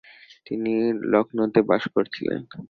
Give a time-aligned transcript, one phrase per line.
[0.47, 0.73] তিনি
[1.11, 2.41] লখনউতে বাস করছিলেন।